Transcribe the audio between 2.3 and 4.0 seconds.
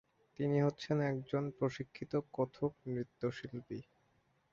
কত্থক নৃত্যশিল্পী।